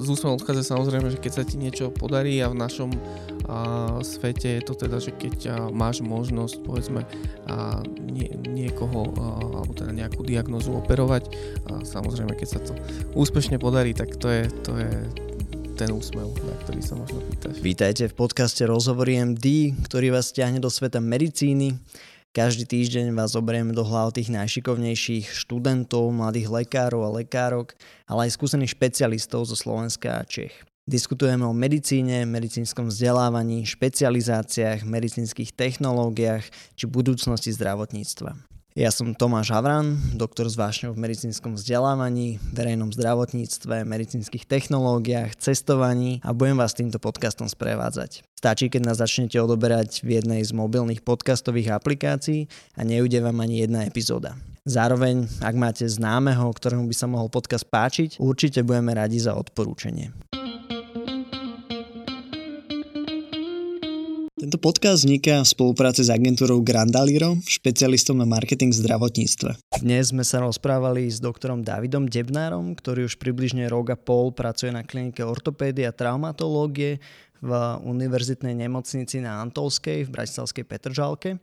[0.00, 2.90] z úsmevom odchádza samozrejme, že keď sa ti niečo podarí a v našom
[3.46, 7.02] a, svete je to teda, že keď a, máš možnosť povedzme
[7.48, 9.26] a, nie, niekoho a,
[9.62, 11.30] alebo teda nejakú diagnozu operovať
[11.70, 12.72] a samozrejme keď sa to
[13.16, 14.90] úspešne podarí, tak to je, to je
[15.76, 17.60] ten úsmev, na ktorý sa možno pýtaš.
[17.60, 21.76] Vítajte v podcaste Rozhovory MD, ktorý vás stiahne do sveta medicíny.
[22.36, 27.72] Každý týždeň vás zoberieme do hlav tých najšikovnejších študentov, mladých lekárov a lekárok,
[28.04, 30.52] ale aj skúsených špecialistov zo Slovenska a Čech.
[30.84, 36.44] Diskutujeme o medicíne, medicínskom vzdelávaní, špecializáciách, medicínskych technológiách
[36.76, 38.36] či budúcnosti zdravotníctva.
[38.76, 46.20] Ja som Tomáš Havran, doktor s vášňou v medicínskom vzdelávaní, verejnom zdravotníctve, medicínskych technológiách, cestovaní
[46.20, 48.20] a budem vás týmto podcastom sprevádzať.
[48.36, 53.64] Stačí, keď nás začnete odoberať v jednej z mobilných podcastových aplikácií a neujde vám ani
[53.64, 54.36] jedna epizóda.
[54.68, 60.12] Zároveň, ak máte známeho, ktorému by sa mohol podcast páčiť, určite budeme radi za odporúčanie.
[64.36, 69.80] Tento podcast vzniká v spolupráci s agentúrou Grandaliro, špecialistom na marketing v zdravotníctve.
[69.80, 74.68] Dnes sme sa rozprávali s doktorom Davidom Debnárom, ktorý už približne rok a pol pracuje
[74.76, 77.00] na klinike ortopédie a traumatológie
[77.40, 81.40] v univerzitnej nemocnici na Antolskej v Bratislavskej Petržalke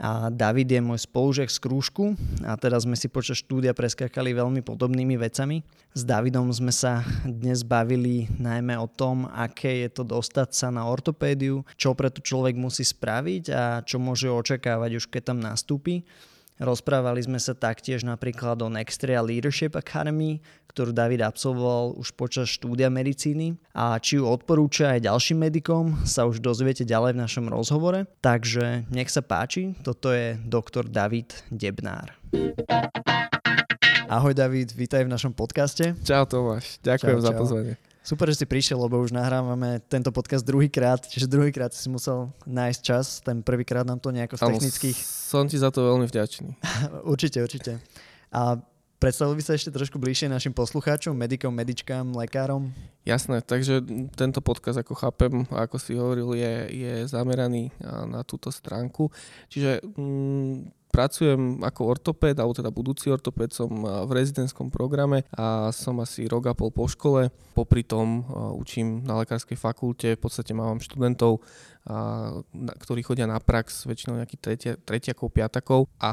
[0.00, 4.64] a David je môj spolužiak z krúžku a teraz sme si počas štúdia preskakali veľmi
[4.64, 5.60] podobnými vecami.
[5.92, 10.88] S Davidom sme sa dnes bavili najmä o tom, aké je to dostať sa na
[10.88, 16.08] ortopédiu, čo preto človek musí spraviť a čo môže očakávať už keď tam nastúpi.
[16.60, 22.86] Rozprávali sme sa taktiež napríklad o Nextria Leadership Academy, ktorú David absolvoval už počas štúdia
[22.86, 28.06] medicíny a či ju odporúča aj ďalším medikom, sa už dozviete ďalej v našom rozhovore.
[28.22, 32.14] Takže nech sa páči, toto je doktor David Debnár.
[34.06, 35.98] Ahoj David, vítaj v našom podcaste.
[36.06, 37.74] Čau Tomáš, ďakujem čau, za pozvanie.
[38.00, 42.80] Super, že si prišiel, lebo už nahrávame tento podcast druhýkrát, čiže druhýkrát si musel nájsť
[42.80, 44.96] čas, ten prvýkrát nám to nejako z technických...
[45.02, 46.54] Som ti za to veľmi vďačný.
[47.12, 47.82] určite, určite.
[48.30, 48.62] A
[49.00, 52.68] predstavil by sa ešte trošku bližšie našim poslucháčom, medikom, medičkám, lekárom?
[53.08, 53.80] Jasné, takže
[54.12, 57.72] tento podcast, ako chápem, ako si hovoril, je, je zameraný
[58.06, 59.08] na túto stránku.
[59.48, 65.96] Čiže mm, pracujem ako ortopéd, alebo teda budúci ortopéd, som v rezidentskom programe a som
[66.04, 67.32] asi rok a pol po škole.
[67.56, 68.26] Popri tom
[68.58, 71.40] učím na lekárskej fakulte, v podstate mám študentov,
[72.58, 76.12] ktorí chodia na prax, väčšinou nejakých tretia, tretiakov, piatakov a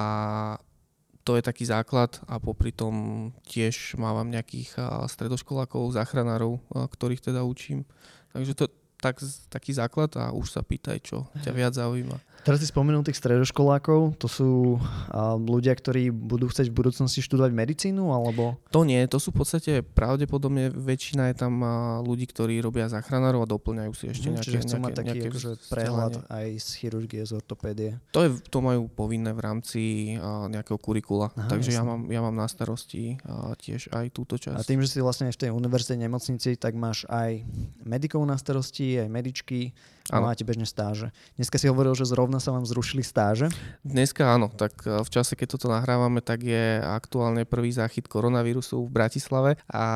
[1.27, 4.79] to je taký základ a popri tom tiež mávam nejakých
[5.11, 7.83] stredoškolákov, záchranárov, ktorých teda učím.
[8.31, 12.17] Takže to, tak, taký základ a už sa pýtaj, čo ťa viac zaujíma.
[12.47, 17.51] Teraz si spomenul tých stredoškolákov, to sú uh, ľudia, ktorí budú chcieť v budúcnosti študovať
[17.51, 18.55] medicínu, alebo?
[18.71, 23.43] To nie, to sú v podstate pravdepodobne väčšina je tam uh, ľudí, ktorí robia záchranárov
[23.43, 26.69] a doplňajú si ešte hmm, nejaké Čiže chcú mať taký nejaké akože prehľad aj z
[26.79, 27.91] chirurgie, z ortopédie.
[28.15, 29.81] To, je, to majú povinné v rámci
[30.15, 34.39] uh, nejakého kurikula, Aha, takže ja mám, ja mám na starosti uh, tiež aj túto
[34.39, 34.55] časť.
[34.55, 37.43] A tým, že si vlastne v tej univerzite nemocnici, tak máš aj
[37.83, 39.75] medikov na starosti, aj medičky,
[40.07, 41.11] a máte bežne stáže.
[41.35, 43.51] Dneska si hovoril, že zrovna sa vám zrušili stáže.
[43.83, 48.87] Dneska áno, tak e, v čase, keď toto nahrávame, tak je aktuálne prvý záchyt koronavírusu
[48.87, 49.87] v Bratislave a,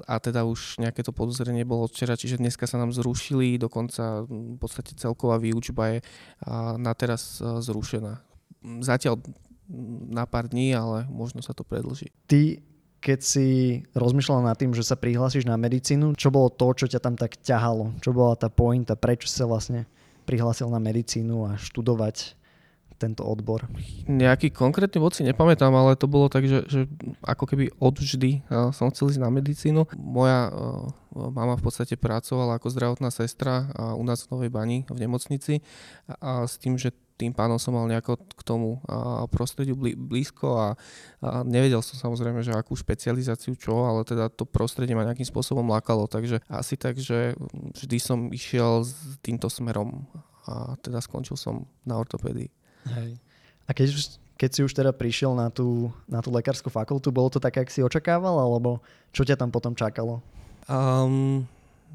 [0.00, 4.24] a teda už nejaké to podozrenie bolo od včera, čiže dneska sa nám zrušili, dokonca
[4.24, 5.98] v podstate celková výučba je
[6.80, 8.24] na teraz e, zrušená.
[8.80, 9.20] Zatiaľ
[10.10, 12.10] na pár dní, ale možno sa to predlží.
[12.26, 12.58] Ty
[13.00, 13.46] keď si
[13.96, 17.40] rozmýšľal nad tým, že sa prihlásiš na medicínu, čo bolo to, čo ťa tam tak
[17.40, 17.96] ťahalo?
[18.04, 19.88] Čo bola tá pointa, prečo sa vlastne
[20.28, 22.36] prihlásil na medicínu a študovať
[23.00, 23.64] tento odbor?
[24.04, 26.84] Nejaký konkrétny bod si nepamätám, ale to bolo tak, že, že
[27.24, 28.44] ako keby odvždy
[28.76, 29.88] som chcel ísť na medicínu.
[29.96, 30.92] Moja uh,
[31.32, 35.64] mama v podstate pracovala ako zdravotná sestra u nás v Novej Bani v nemocnici
[36.20, 38.80] a s tým, že tým pánom som mal nejako k tomu
[39.28, 40.68] prostrediu blízko a,
[41.20, 45.68] a nevedel som samozrejme, že akú špecializáciu čo, ale teda to prostredie ma nejakým spôsobom
[45.68, 47.36] lákalo, takže asi tak, že
[47.76, 50.08] vždy som išiel s týmto smerom
[50.48, 52.48] a teda skončil som na ortopédii.
[52.88, 53.20] Hej.
[53.68, 54.02] A keď, už,
[54.40, 57.68] keď si už teda prišiel na tú, na tú lekárskú fakultu, bolo to tak, ak
[57.68, 58.80] si očakával, alebo
[59.12, 60.24] čo ťa tam potom čakalo?
[60.66, 61.44] Um,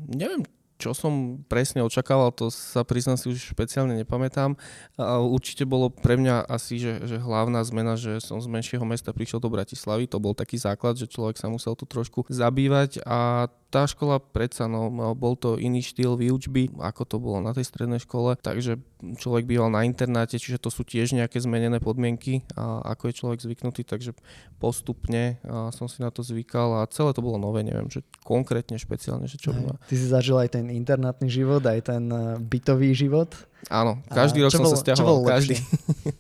[0.07, 0.45] neviem,
[0.75, 4.59] čo som presne očakával, to sa priznám si už špeciálne nepamätám.
[4.99, 9.15] A určite bolo pre mňa asi, že, že hlavná zmena, že som z menšieho mesta
[9.15, 12.99] prišiel do Bratislavy, to bol taký základ, že človek sa musel tu trošku zabývať.
[13.07, 14.87] A tá škola predsa, no,
[15.19, 18.79] bol to iný štýl výučby, ako to bolo na tej strednej škole, takže
[19.19, 23.39] človek býval na internáte, čiže to sú tiež nejaké zmenené podmienky, a ako je človek
[23.43, 24.15] zvyknutý, takže
[24.63, 25.43] postupne
[25.75, 26.79] som si na to zvykal.
[26.79, 30.39] A celé to bolo nové, neviem, že konkrétne, špeciálne, že čo by Ty si zažil
[30.39, 33.31] aj ten internátny život, aj ten e, bytový život?
[33.71, 35.57] Áno, každý a rok som bol, sa stiahoval, každý.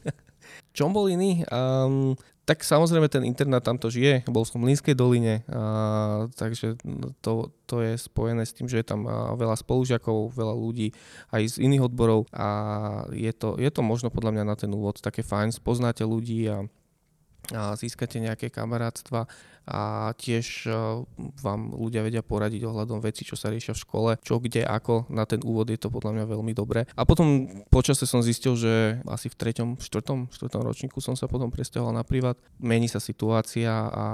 [0.75, 1.45] Čo bol iný?
[1.47, 6.77] Um, tak samozrejme ten internát tamto žije, bol som v Línskej doline, a, takže
[7.17, 10.93] to, to je spojené s tým, že je tam veľa spolužiakov, veľa ľudí
[11.33, 12.47] aj z iných odborov a
[13.09, 16.69] je to, je to možno podľa mňa na ten úvod také fajn, spoznáte ľudí a
[17.53, 19.29] a získate nejaké kamarátstva
[19.65, 20.71] a tiež e,
[21.41, 25.09] vám ľudia vedia poradiť ohľadom veci, čo sa riešia v škole, čo kde, ako.
[25.09, 26.85] Na ten úvod je to podľa mňa veľmi dobré.
[26.93, 31.49] A potom počase som zistil, že asi v treťom, štvrtom, štvrtom ročníku som sa potom
[31.49, 32.37] presťahoval na privát.
[32.61, 34.05] Mení sa situácia a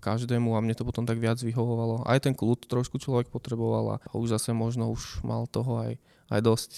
[0.00, 2.08] každému a mne to potom tak viac vyhovovalo.
[2.08, 6.00] Aj ten kľud trošku človek potreboval a už zase možno už mal toho aj
[6.30, 6.70] aj dosť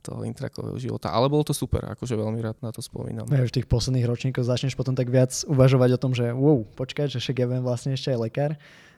[0.00, 1.12] toho intrakového života.
[1.12, 3.28] Ale bolo to super, akože veľmi rád na to spomínam.
[3.28, 7.12] Ja, v tých posledných ročníkoch začneš potom tak viac uvažovať o tom, že wow, počkaj,
[7.12, 8.50] že však ja viem vlastne ešte aj lekár,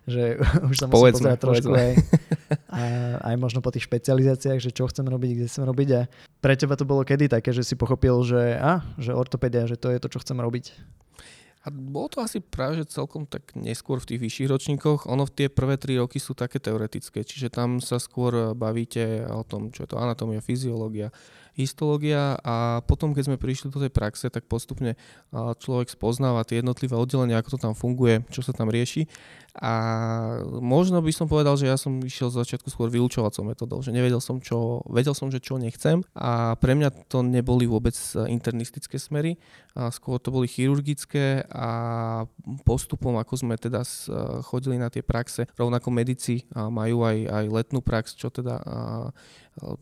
[0.07, 0.39] že
[0.71, 1.93] už sa musím povedzme, pozerať trošku aj,
[2.71, 2.83] a,
[3.27, 6.01] aj možno po tých špecializáciách, že čo chcem robiť, kde chcem robiť a
[6.39, 9.91] pre teba to bolo kedy také, že si pochopil, že, a, že ortopedia, že to
[9.91, 10.71] je to, čo chcem robiť?
[11.67, 15.11] A bolo to asi práve že celkom tak neskôr v tých vyšších ročníkoch.
[15.11, 19.43] Ono v tie prvé tri roky sú také teoretické, čiže tam sa skôr bavíte o
[19.43, 21.11] tom, čo je to anatómia, fyziológia,
[21.59, 24.95] histológia a potom, keď sme prišli do tej praxe, tak postupne
[25.35, 29.11] človek spoznáva tie jednotlivé oddelenia, ako to tam funguje, čo sa tam rieši.
[29.57, 29.73] A
[30.61, 34.21] možno by som povedal, že ja som išiel z začiatku skôr vylúčovacou metodou, že nevedel
[34.21, 36.05] som, čo, vedel som, že čo nechcem.
[36.13, 37.97] A pre mňa to neboli vôbec
[38.29, 39.41] internistické smery,
[39.77, 41.69] a skôr to boli chirurgické a
[42.65, 43.85] postupom, ako sme teda
[44.41, 48.57] chodili na tie praxe, rovnako medici majú aj, aj letnú prax, čo teda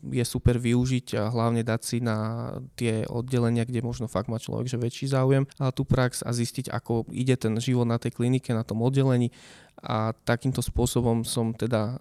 [0.07, 2.47] je super využiť a hlavne dať si na
[2.79, 6.71] tie oddelenia, kde možno fakt má človek že väčší záujem a tú prax a zistiť,
[6.71, 9.35] ako ide ten život na tej klinike, na tom oddelení
[9.81, 11.99] a takýmto spôsobom som teda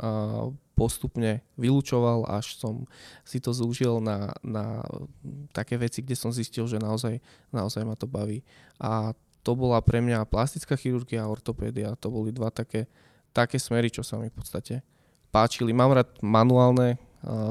[0.75, 2.83] postupne vylúčoval, až som
[3.23, 4.83] si to zúžil na, na
[5.55, 7.23] také veci, kde som zistil, že naozaj,
[7.55, 8.43] naozaj ma to baví.
[8.83, 9.15] A
[9.47, 11.95] to bola pre mňa plastická chirurgia a ortopédia.
[12.03, 12.91] To boli dva také,
[13.31, 14.83] také smery, čo sa mi v podstate
[15.31, 15.71] páčili.
[15.71, 16.99] Mám rád manuálne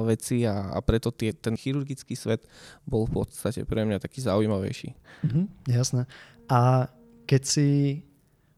[0.05, 2.45] veci a, a preto tie, ten chirurgický svet
[2.85, 4.93] bol v podstate pre mňa taký zaujímavejší.
[5.25, 5.43] Mhm,
[5.73, 6.05] jasné.
[6.51, 6.91] A
[7.25, 7.67] keď si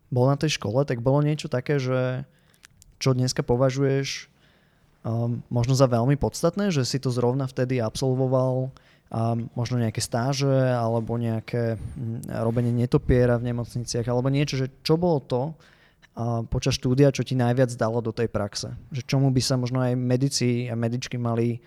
[0.10, 2.26] bol na tej škole, tak bolo niečo také, že
[3.02, 4.32] čo dneska považuješ
[5.04, 8.72] um, možno za veľmi podstatné, že si to zrovna vtedy absolvoval
[9.16, 14.98] a možno nejaké stáže alebo nejaké mm, robenie netopiera v nemocniciach alebo niečo, že čo
[14.98, 15.54] bolo to,
[16.48, 18.72] počas štúdia, čo ti najviac dalo do tej praxe.
[18.96, 21.60] Že čomu by sa možno aj medici a medičky mali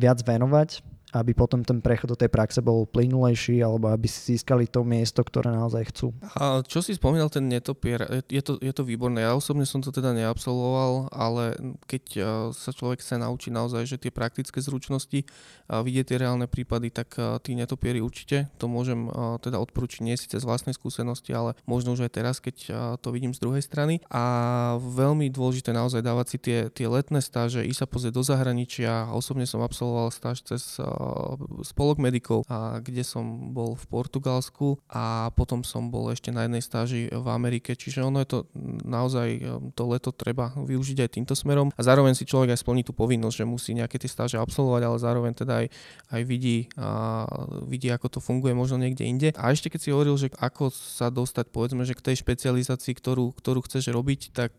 [0.00, 0.80] viac venovať
[1.12, 5.20] aby potom ten prechod do tej praxe bol plynulejší alebo aby si získali to miesto,
[5.20, 6.16] ktoré naozaj chcú.
[6.40, 9.22] A čo si spomínal ten netopier, je to, je to výborné.
[9.22, 12.04] Ja osobne som to teda neabsolvoval, ale keď
[12.56, 15.28] sa človek chce naučiť naozaj, že tie praktické zručnosti
[15.68, 19.12] a vidieť tie reálne prípady, tak tí netopiery určite, to môžem
[19.44, 22.56] teda odporúčiť nie síce z vlastnej skúsenosti, ale možno už aj teraz, keď
[23.04, 24.00] to vidím z druhej strany.
[24.08, 29.12] A veľmi dôležité naozaj dávať si tie, tie letné stáže, ísť sa pozrieť do zahraničia.
[29.12, 30.80] Osobne som absolvoval stáž cez
[31.62, 36.62] spolok medikov, a kde som bol v Portugalsku a potom som bol ešte na jednej
[36.62, 38.38] stáži v Amerike, čiže ono je to
[38.84, 39.40] naozaj, e,
[39.76, 43.36] to leto treba využiť aj týmto smerom a zároveň si človek aj splní tú povinnosť,
[43.42, 45.66] že musí nejaké tie stáže absolvovať, ale zároveň teda aj,
[46.12, 47.24] aj vidí, a
[47.66, 49.28] vidí, ako to funguje možno niekde inde.
[49.36, 53.34] A ešte keď si hovoril, že ako sa dostať povedzme, že k tej špecializácii, ktorú,
[53.34, 54.52] ktorú chceš robiť, tak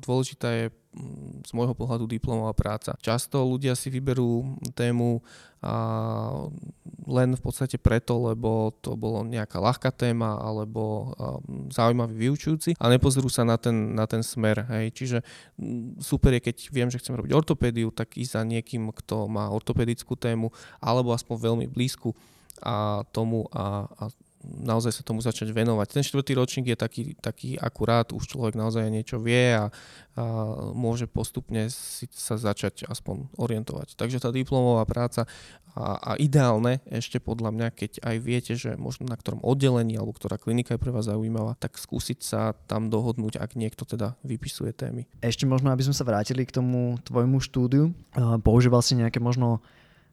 [0.00, 0.64] dôležitá je
[1.42, 2.94] z môjho pohľadu diplomová práca.
[3.02, 5.18] Často ľudia si vyberú tému
[5.64, 5.74] a
[7.08, 11.12] len v podstate preto, lebo to bolo nejaká ľahká téma alebo
[11.72, 14.68] zaujímavý vyučujúci a nepozrú sa na ten, na ten smer.
[14.70, 14.92] Hej.
[14.92, 15.18] Čiže
[16.04, 20.14] super je, keď viem, že chcem robiť ortopédiu, tak ísť za niekým, kto má ortopedickú
[20.20, 20.52] tému
[20.84, 22.12] alebo aspoň veľmi blízku
[22.62, 24.04] a tomu a, a
[24.44, 26.00] naozaj sa tomu začať venovať.
[26.00, 30.24] Ten štvrtý ročník je taký, taký akurát, už človek naozaj niečo vie a, a
[30.76, 33.96] môže postupne si sa začať aspoň orientovať.
[33.96, 35.24] Takže tá diplomová práca
[35.74, 40.14] a, a ideálne ešte podľa mňa, keď aj viete, že možno na ktorom oddelení alebo
[40.14, 44.70] ktorá klinika je pre vás zaujímavá, tak skúsiť sa tam dohodnúť, ak niekto teda vypisuje
[44.70, 45.10] témy.
[45.18, 47.90] Ešte možno, aby sme sa vrátili k tomu tvojmu štúdiu,
[48.46, 49.58] používal si nejaké možno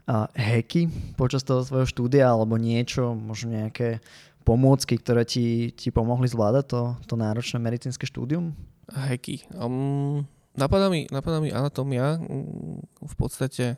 [0.09, 4.01] hacky počas toho svojho štúdia alebo niečo, možno nejaké
[4.41, 8.57] pomôcky, ktoré ti, ti pomohli zvládať to, to náročné medicínske štúdium?
[8.89, 9.45] Hacky.
[9.53, 10.25] Um,
[10.57, 12.17] napadá, mi, napadá mi anatómia.
[12.17, 13.77] Um, v podstate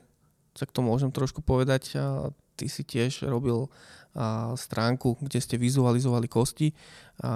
[0.53, 1.98] tak to môžem trošku povedať,
[2.53, 3.65] ty si tiež robil
[4.53, 6.70] stránku, kde ste vizualizovali kosti
[7.22, 7.36] a,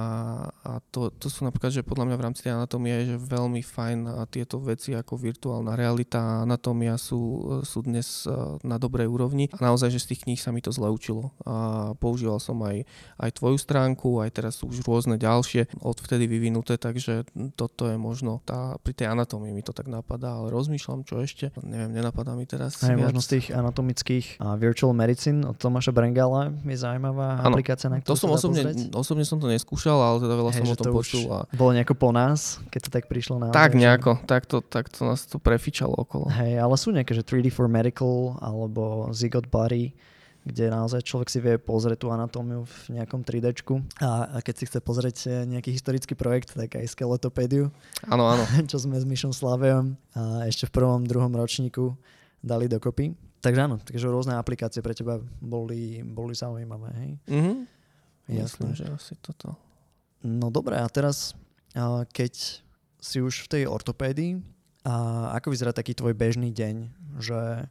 [0.49, 3.61] a to, to sú napríklad, že podľa mňa v rámci tej anatómie je že veľmi
[3.61, 8.25] fajn tieto veci ako virtuálna realita a anatómia sú, sú dnes
[8.65, 11.29] na dobrej úrovni a naozaj, že z tých kníh sa mi to zle učilo.
[11.45, 12.89] A používal som aj,
[13.21, 18.41] aj tvoju stránku, aj teraz sú už rôzne ďalšie odvtedy vyvinuté, takže toto je možno
[18.47, 22.49] tá, pri tej anatómii mi to tak napadá, ale rozmýšľam, čo ešte, neviem, nenapadá mi
[22.49, 22.81] teraz.
[22.81, 27.91] Aj možno z tých anatomických uh, virtual medicine od Tomáša Brengala je zaujímavá ano, aplikácia,
[27.91, 28.63] na to som osobne,
[28.95, 31.23] osobne som to neskúšal, ale teda veľa hey, som o tom to počul.
[31.33, 31.39] A...
[31.51, 33.51] Bolo nejako po nás, keď to tak prišlo na...
[33.51, 36.31] Tak nejako, tak to, tak to nás to prefičalo okolo.
[36.31, 39.91] Hej, ale sú nejaké, že 3D for Medical alebo Zygot Body,
[40.47, 43.51] kde naozaj človek si vie pozrieť tú anatómiu v nejakom 3D.
[43.99, 47.67] A, a keď si chce pozrieť nejaký historický projekt, tak aj skeletopédiu.
[48.07, 48.47] Áno, áno.
[48.71, 51.99] Čo sme s Myšom Slavejom a ešte v prvom, druhom ročníku
[52.39, 53.11] dali dokopy.
[53.37, 57.11] Takže áno, takže rôzne aplikácie pre teba boli, boli zaujímavé, hej?
[57.29, 57.76] Mm-hmm.
[58.27, 58.75] Jasné.
[58.75, 59.55] Že asi toto.
[60.23, 61.35] No dobré, a teraz
[62.11, 62.63] keď
[62.99, 64.43] si už v tej ortopédii,
[64.87, 66.75] a ako vyzerá taký tvoj bežný deň,
[67.19, 67.67] že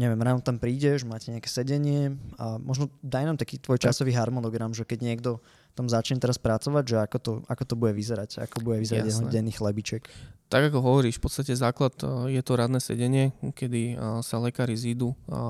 [0.00, 4.72] neviem, ráno tam prídeš, máte nejaké sedenie a možno daj nám taký tvoj časový harmonogram,
[4.72, 5.30] že keď niekto
[5.76, 9.28] tam začne teraz pracovať, že ako to, ako to bude vyzerať, ako bude vyzerať jeho
[9.28, 10.08] denný chlebiček.
[10.52, 14.76] Tak ako hovoríš, v podstate základ e, je to radné sedenie, kedy e, sa lekári
[14.76, 15.40] zídu a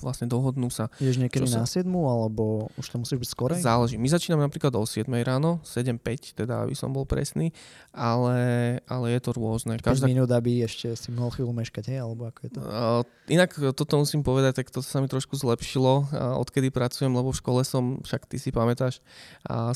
[0.00, 0.88] vlastne dohodnú sa.
[0.96, 1.60] Ješ niekedy sa...
[1.60, 3.60] na 7 alebo už to musí byť skorej?
[3.60, 4.00] Záleží.
[4.00, 7.52] My začíname napríklad o 7 ráno, 7.5, teda aby som bol presný,
[7.92, 9.76] ale, ale je to rôzne.
[9.76, 10.08] Každá...
[10.08, 12.00] minút, aby ešte si mohol chvíľu meškať, hej?
[12.00, 12.58] Alebo ako je to?
[12.64, 16.08] Uh, inak toto musím povedať, tak to sa mi trošku zlepšilo,
[16.40, 19.04] odkedy pracujem, lebo v škole som, však ty si pamätáš,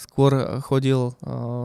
[0.01, 1.12] skôr chodil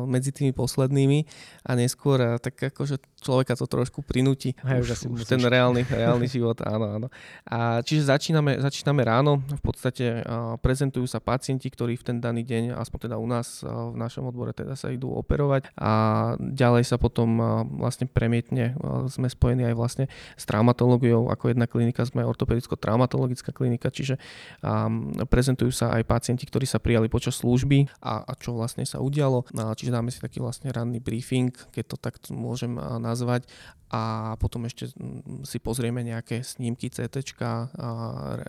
[0.03, 1.23] medzi tými poslednými
[1.63, 4.53] a neskôr uh, tak akože človeka to trošku prinúti.
[4.61, 7.07] Hej, už, už, už ten reálny, reálny život, áno, áno.
[7.49, 12.45] A čiže začíname, začíname ráno, v podstate uh, prezentujú sa pacienti, ktorí v ten daný
[12.45, 15.91] deň, aspoň teda u nás uh, v našom odbore teda sa idú operovať a
[16.37, 20.05] ďalej sa potom uh, vlastne premietne, uh, sme spojení aj vlastne
[20.37, 24.21] s traumatológiou, ako jedna klinika sme ortopedicko-traumatologická klinika, čiže
[24.61, 29.01] um, prezentujú sa aj pacienti, ktorí sa prijali počas služby a, a čo vlastne sa
[29.01, 29.49] udialo.
[29.57, 33.47] Uh, čiže dáme si taký vlastne ranný briefing, keď to tak môžem nazvať
[33.87, 37.23] a potom ešte mm, si pozrieme nejaké snímky CT,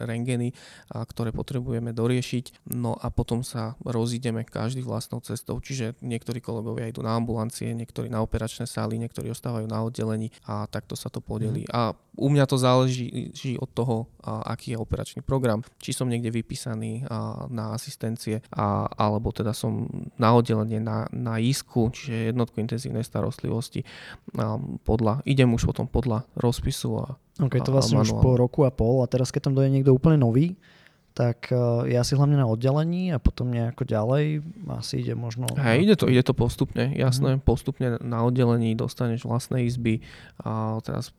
[0.02, 0.50] rengeny,
[0.90, 2.74] ktoré potrebujeme doriešiť.
[2.74, 8.10] No a potom sa rozídeme každý vlastnou cestou, čiže niektorí kolegovia idú na ambulancie, niektorí
[8.10, 11.70] na operačné sály, niektorí ostávajú na oddelení a takto sa to podelí.
[11.70, 11.72] Mm.
[11.74, 17.06] A u mňa to záleží od toho, aký je operačný program, či som niekde vypísaný
[17.46, 18.42] na asistencie,
[18.98, 19.86] alebo teda som
[20.18, 23.86] na oddelenie na, na ISKU, čiže jednotku intenzívnej starostlivosti
[24.86, 27.06] podľa idem už potom podľa rozpisu a
[27.38, 30.18] Ok, to vlastne už po roku a pol a teraz keď tam dojde niekto úplne
[30.18, 30.58] nový,
[31.18, 34.38] tak uh, ja si hlavne na oddelení a potom nejako ďalej
[34.70, 35.50] asi ide možno...
[35.58, 37.42] Hej, ide to, ide to postupne, jasné, mm.
[37.42, 39.98] postupne na oddelení dostaneš vlastné izby
[40.46, 41.10] a teraz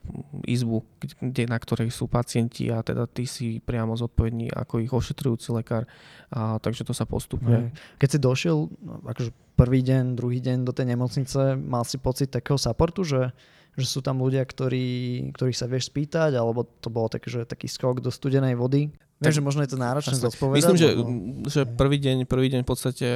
[0.48, 0.88] izbu,
[1.20, 5.84] kde, na ktorej sú pacienti a teda ty si priamo zodpovedný ako ich ošetrujúci lekár,
[6.32, 7.68] a, takže to sa postupne...
[7.68, 8.00] Hej.
[8.00, 8.58] Keď si došiel,
[9.04, 13.36] akože prvý deň, druhý deň do tej nemocnice, mal si pocit takého supportu, že
[13.80, 17.72] že sú tam ľudia, ktorí, ktorých sa vieš spýtať, alebo to bolo tak, že taký
[17.72, 18.92] skok do studenej vody?
[19.20, 20.64] Viem, že možno je to náročné zodpovedať.
[20.64, 21.12] Myslím, že, lebo...
[21.44, 23.08] že prvý deň, prvý deň v podstate,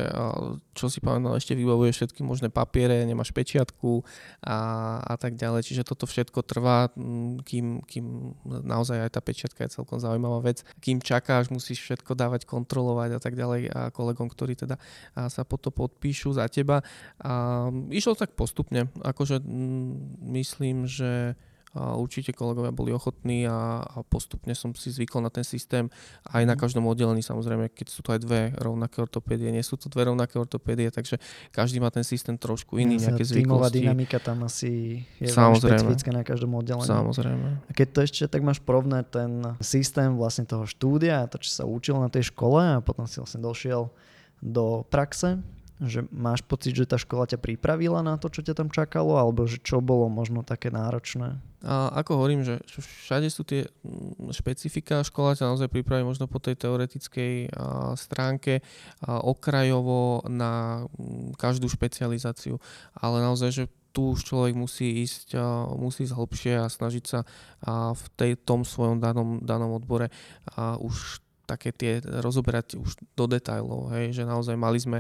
[0.75, 4.03] čo si pamätal, ešte vybavuje všetky možné papiere, nemáš pečiatku
[4.43, 4.57] a,
[4.99, 5.63] a tak ďalej.
[5.63, 6.91] Čiže toto všetko trvá,
[7.47, 10.67] kým, kým naozaj aj tá pečiatka je celkom zaujímavá vec.
[10.83, 14.75] Kým čakáš, musíš všetko dávať, kontrolovať a tak ďalej a kolegom, ktorí teda
[15.15, 16.83] sa po to podpíšu za teba.
[17.23, 18.91] A išlo tak postupne.
[18.99, 19.39] Akože
[20.19, 21.39] myslím, že
[21.73, 25.89] a určite kolegovia boli ochotní a, a postupne som si zvykol na ten systém
[26.29, 26.61] aj na mhm.
[26.61, 30.37] každom oddelení samozrejme, keď sú to aj dve rovnaké ortopédie, nie sú to dve rovnaké
[30.37, 31.17] ortopédie, takže
[31.49, 33.81] každý má ten systém trošku iný, ja, nejaké zvyklosti.
[33.81, 35.81] dynamika tam asi je samozrejme.
[35.81, 36.85] špecifická na každom oddelení.
[36.85, 37.49] Samozrejme.
[37.65, 41.63] A keď to ešte tak máš porovné ten systém vlastne toho štúdia, to, čo sa
[41.65, 43.89] učil na tej škole a potom si vlastne došiel
[44.45, 45.41] do praxe,
[45.81, 49.49] že máš pocit, že tá škola ťa pripravila na to, čo ťa tam čakalo, alebo
[49.49, 51.41] že čo bolo možno také náročné?
[51.63, 56.43] A ako hovorím, že všade sú tie mm, špecifika, škola ťa naozaj pripraví možno po
[56.43, 57.55] tej teoretickej
[57.95, 58.59] stránke
[59.07, 62.59] okrajovo na mm, každú špecializáciu,
[62.93, 65.37] ale naozaj, že tu už človek musí ísť,
[65.77, 67.23] musí ísť hlbšie a snažiť sa
[67.93, 70.09] v tej, tom svojom danom, danom odbore
[70.57, 74.99] už také tie rozoberať už do detajlov, hej, že naozaj mali sme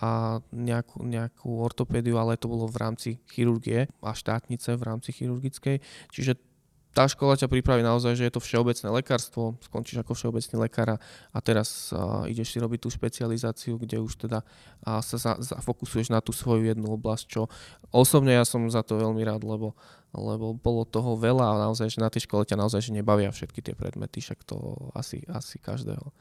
[0.00, 5.84] a nejakú, nejakú ortopédiu, ale to bolo v rámci chirurgie a štátnice v rámci chirurgickej,
[6.08, 6.51] čiže
[6.92, 11.38] tá škola ťa pripraví naozaj, že je to všeobecné lekárstvo, skončíš ako všeobecný lekár a
[11.40, 14.44] teraz uh, ideš si robiť tú špecializáciu, kde už teda
[14.84, 17.48] uh, sa za, zafokusuješ na tú svoju jednu oblasť, čo
[17.88, 19.72] osobne ja som za to veľmi rád, lebo,
[20.12, 23.64] lebo bolo toho veľa a naozaj, že na tej škole ťa naozaj že nebavia všetky
[23.64, 26.12] tie predmety, však to asi, asi každého.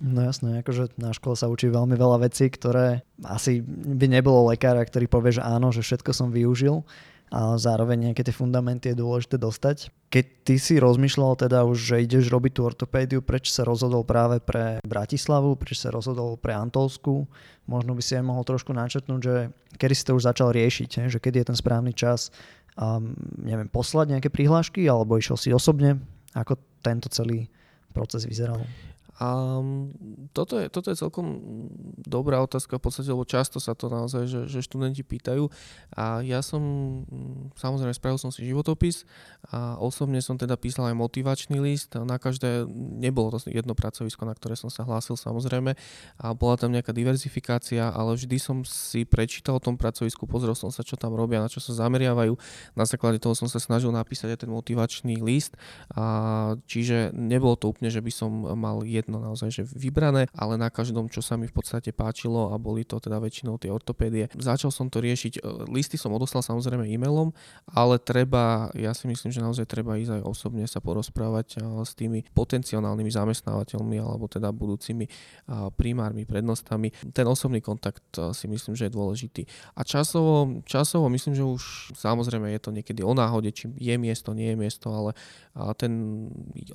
[0.00, 4.80] No jasné, akože na škole sa učí veľmi veľa vecí, ktoré asi by nebolo lekára,
[4.80, 6.80] ktorý povie, že áno, že všetko som využil
[7.30, 9.94] a zároveň nejaké tie fundamenty je dôležité dostať.
[10.10, 14.42] Keď ty si rozmýšľal teda už, že ideš robiť tú ortopédiu, prečo sa rozhodol práve
[14.42, 17.30] pre Bratislavu, prečo sa rozhodol pre Antolsku,
[17.70, 19.34] možno by si aj mohol trošku načetnúť, že
[19.78, 22.34] kedy si to už začal riešiť, že kedy je ten správny čas,
[22.74, 26.02] um, neviem, poslať nejaké prihlášky, alebo išiel si osobne,
[26.34, 27.46] ako tento celý
[27.94, 28.58] proces vyzeral?
[29.20, 29.60] A
[30.32, 31.44] toto je, toto je celkom
[32.00, 35.52] dobrá otázka v podstate, lebo často sa to naozaj, že, že študenti pýtajú.
[35.92, 36.62] A ja som,
[37.52, 39.04] samozrejme, spravil som si životopis
[39.52, 41.92] a osobne som teda písal aj motivačný list.
[42.00, 45.76] Na každé, nebolo to jedno pracovisko, na ktoré som sa hlásil samozrejme
[46.16, 50.72] a bola tam nejaká diverzifikácia, ale vždy som si prečítal o tom pracovisku, pozrel som
[50.72, 52.40] sa, čo tam robia, na čo sa zameriavajú.
[52.72, 55.60] Na základe toho som sa snažil napísať aj ten motivačný list.
[55.92, 60.54] A čiže nebolo to úplne, že by som mal jedno jedno naozaj že vybrané, ale
[60.54, 64.30] na každom, čo sa mi v podstate páčilo a boli to teda väčšinou tie ortopédie.
[64.38, 67.34] Začal som to riešiť, e, listy som odoslal samozrejme e-mailom,
[67.74, 71.98] ale treba, ja si myslím, že naozaj treba ísť aj osobne sa porozprávať e, s
[71.98, 75.10] tými potenciálnymi zamestnávateľmi alebo teda budúcimi e,
[75.74, 76.94] primármi, prednostami.
[77.10, 79.42] Ten osobný kontakt si myslím, že je dôležitý.
[79.74, 81.62] A časovo, časovo myslím, že už
[81.98, 85.10] samozrejme je to niekedy o náhode, či je miesto, nie je miesto, ale
[85.74, 85.92] ten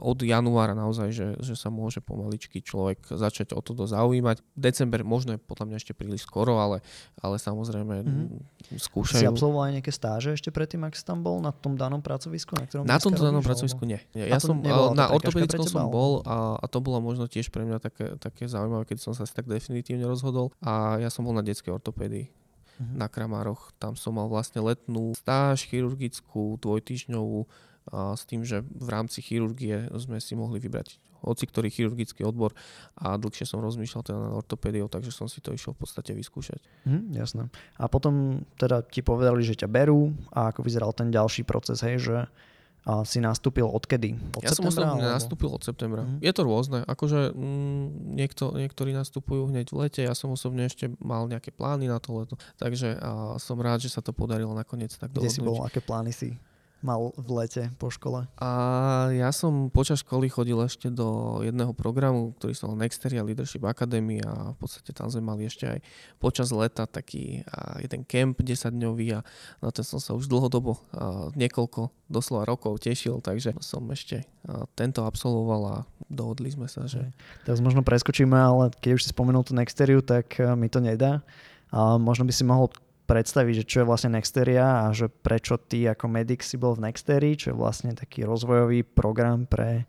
[0.02, 4.42] od januára naozaj, že, že sa môže pomôcť pomaličky človek začať o toto zaujímať.
[4.58, 6.82] December možno je podľa mňa ešte príliš skoro, ale,
[7.22, 8.82] ale samozrejme mm-hmm.
[8.82, 9.22] skúšajú.
[9.22, 12.58] Si absolvoval aj nejaké stáže ešte predtým, ak si tam bol na tom danom pracovisku?
[12.58, 14.02] Na, ktorom na tomto danom pracovisku nie.
[14.18, 14.58] Ja som,
[14.98, 18.90] na ortopedickom som bol a, a to bolo možno tiež pre mňa také, také zaujímavé,
[18.90, 20.50] keď som sa tak definitívne rozhodol.
[20.66, 22.98] A ja som bol na detskej ortopédii mm-hmm.
[22.98, 23.70] na Kramároch.
[23.78, 27.46] Tam som mal vlastne letnú stáž chirurgickú, dvojtyžňovú,
[27.86, 32.54] a s tým, že v rámci chirurgie sme si mohli vybrať hoci ktorý chirurgický odbor
[32.96, 36.62] a dlhšie som rozmýšľal teda na ortopédiou, takže som si to išiel v podstate vyskúšať.
[36.86, 37.50] Mm, jasné.
[37.82, 41.98] A potom teda ti povedali, že ťa berú a ako vyzeral ten ďalší proces, hej,
[41.98, 42.16] že
[42.86, 44.14] a si nastúpil odkedy?
[44.38, 45.18] Od ja som osobne alebo...
[45.18, 46.06] nastúpil od septembra.
[46.06, 46.22] Mm.
[46.22, 46.86] Je to rôzne.
[46.86, 51.90] Akože mm, niekto, niektorí nastupujú hneď v lete, ja som osobne ešte mal nejaké plány
[51.90, 52.38] na to leto.
[52.62, 56.14] Takže a som rád, že sa to podarilo nakoniec tak Kde si bol, aké plány
[56.14, 56.38] si
[56.84, 58.28] mal v lete po škole?
[58.42, 58.50] A
[59.16, 64.20] ja som počas školy chodil ešte do jedného programu, ktorý sa volal Nexteria Leadership Academy
[64.22, 65.80] a v podstate tam sme mali ešte aj
[66.18, 67.42] počas leta taký
[67.82, 69.26] jeden kemp 10-dňový a
[69.64, 70.78] na ten som sa už dlhodobo
[71.34, 74.26] niekoľko doslova rokov tešil, takže som ešte
[74.78, 77.02] tento absolvoval a dohodli sme sa, že...
[77.50, 81.26] Teraz možno preskočíme, ale keď už si spomenul tú Nexteriu, tak mi to nedá.
[81.74, 82.70] A možno by si mohol
[83.06, 86.90] predstaviť, že čo je vlastne Nexteria a že prečo ty ako medic si bol v
[86.90, 89.86] Nexterii, čo je vlastne taký rozvojový program pre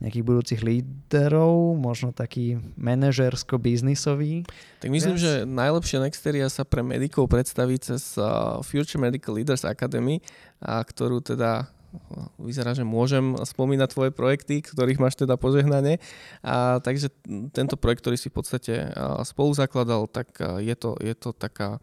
[0.00, 4.48] nejakých budúcich líderov, možno taký manažersko-biznisový.
[4.80, 5.22] Tak myslím, yes.
[5.22, 10.24] že najlepšie Nexteria sa pre medikov predstaví cez uh, Future Medical Leaders Academy,
[10.64, 16.00] a ktorú teda uh, vyzerá, že môžem spomínať tvoje projekty, ktorých máš teda požehnanie.
[16.40, 17.12] A, takže
[17.52, 20.32] tento projekt, ktorý si v podstate uh, spolu zakladal, tak
[20.64, 21.76] je, to, je to taká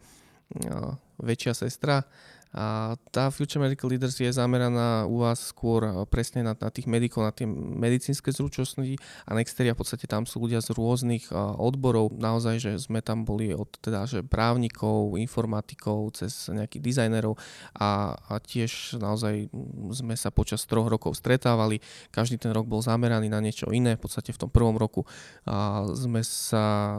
[1.18, 2.02] väčšia sestra
[2.48, 7.28] a tá Future Medical Leaders je zameraná u vás skôr presne na, na tých medikov,
[7.28, 8.96] na tie medicínske zručnosti
[9.28, 12.16] a Nexteria v podstate tam sú ľudia z rôznych odborov.
[12.16, 17.36] Naozaj, že sme tam boli od teda, že právnikov, informatikov, cez nejakých dizajnerov
[17.76, 19.52] a, a tiež naozaj
[19.92, 21.84] sme sa počas troch rokov stretávali.
[22.08, 24.00] Každý ten rok bol zameraný na niečo iné.
[24.00, 25.04] V podstate v tom prvom roku
[25.44, 26.96] a sme sa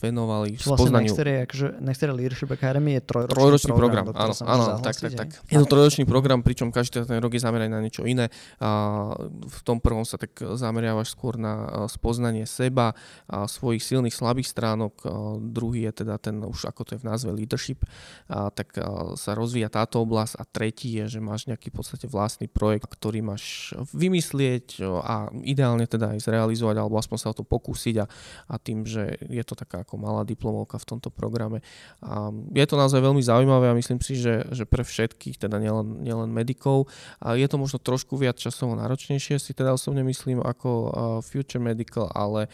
[0.00, 1.12] venovali Čo vlastne spoznaniu...
[1.12, 4.04] Nexteria, akože Nexteria Leadership Academy je trojročný, trojročný program.
[4.08, 5.28] program áno, áno, tak, tak, tak.
[5.50, 8.30] Je to trojročný program, pričom každý ten rok je zameraný na niečo iné.
[8.62, 12.94] A v tom prvom sa tak zameriavaš skôr na spoznanie seba,
[13.26, 14.94] a svojich silných, slabých stránok.
[15.02, 15.10] A
[15.42, 17.82] druhý je teda ten, už ako to je v názve leadership,
[18.30, 18.78] a tak
[19.18, 20.38] sa rozvíja táto oblasť.
[20.38, 25.84] A tretí je, že máš nejaký v podstate vlastný projekt, ktorý máš vymyslieť a ideálne
[25.88, 28.06] teda aj zrealizovať, alebo aspoň sa o to pokúsiť a,
[28.50, 31.64] a tým, že je to taká ako malá diplomovka v tomto programe.
[32.04, 36.04] A je to naozaj veľmi zaujímavé a myslím si, že, že pre všetkých, teda nielen,
[36.04, 36.92] nielen medikov.
[37.24, 40.92] A je to možno trošku viac časovo náročnejšie, si teda osobne myslím, ako
[41.24, 42.52] Future Medical, ale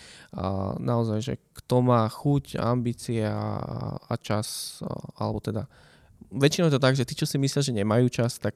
[0.79, 3.59] naozaj, že kto má chuť, ambície a,
[3.99, 4.79] a čas,
[5.19, 5.67] alebo teda
[6.31, 8.55] väčšinou je to tak, že tí, čo si myslia, že nemajú čas, tak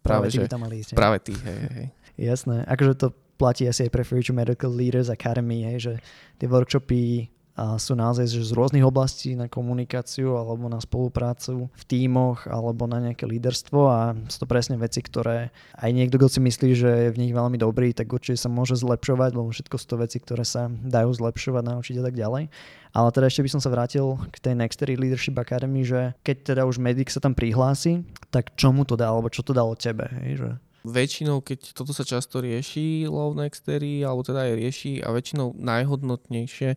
[0.00, 0.94] práve, práve by tam mali ísť.
[0.94, 1.86] Práve tí, hej, hej.
[2.14, 5.92] Jasné, akože to platí asi aj pre Future Medical Leaders Academy, hej, že
[6.38, 11.84] tie workshopy a sú naozaj že z rôznych oblastí na komunikáciu alebo na spoluprácu v
[11.84, 16.40] tímoch alebo na nejaké líderstvo a sú to presne veci, ktoré aj niekto, kto si
[16.40, 19.86] myslí, že je v nich veľmi dobrý, tak určite sa môže zlepšovať, lebo všetko sú
[19.86, 22.44] to veci, ktoré sa dajú zlepšovať, naučiť a tak ďalej.
[22.92, 26.62] Ale teda ešte by som sa vrátil k tej Nextery Leadership Academy, že keď teda
[26.64, 30.08] už medic sa tam prihlási, tak čomu to dá, alebo čo to dalo tebe?
[30.24, 30.50] Hej, že
[30.82, 36.70] väčšinou, keď toto sa často rieši love nextery, alebo teda aj rieši a väčšinou najhodnotnejšie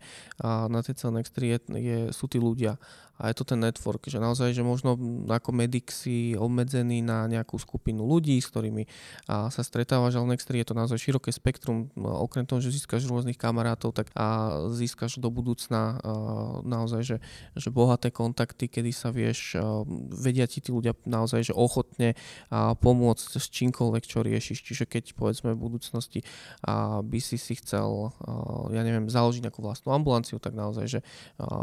[0.45, 2.77] na tej celé nextery je, je, sú tí ľudia
[3.15, 4.99] a je to ten network, že naozaj, že možno
[5.31, 8.83] ako medic si obmedzený na nejakú skupinu ľudí, s ktorými
[9.31, 13.07] a sa stretávaš, ale Nextry je to naozaj široké spektrum, no, okrem toho, že získaš
[13.07, 15.97] rôznych kamarátov, tak a získaš do budúcna
[16.67, 17.17] naozaj, že,
[17.55, 19.55] že bohaté kontakty, kedy sa vieš,
[20.11, 22.19] vedia ti tí ľudia naozaj, že ochotne
[22.51, 24.59] pomôcť s čímkoľvek, čo riešiš.
[24.59, 26.19] Čiže keď povedzme v budúcnosti
[26.99, 28.11] by si si chcel,
[28.75, 30.99] ja neviem, založiť nejakú vlastnú ambulanciu, tak naozaj, že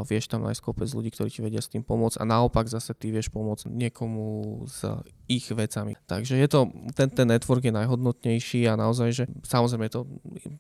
[0.09, 3.11] vieš tam nájsť kopec ľudí, ktorí ti vedia s tým pomôcť a naopak zase ty
[3.11, 4.87] vieš pomôcť niekomu s
[5.27, 5.99] ich vecami.
[6.07, 10.07] Takže je to, ten, ten network je najhodnotnejší a naozaj, že samozrejme to,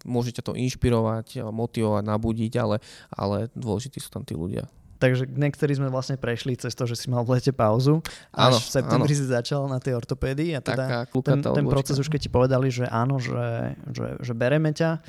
[0.03, 2.77] môžete to inšpirovať, motivovať, nabudiť, ale,
[3.15, 4.67] ale dôležití sú tam tí ľudia.
[5.03, 7.99] Takže niektorí sme vlastne prešli cez to, že si mal v lete pauzu.
[8.31, 9.19] Až áno, v septembri áno.
[9.19, 12.87] si začal na tej ortopédii a teda ten, ten proces už keď ti povedali, že
[12.87, 15.03] áno, že, že, že bereme ťa,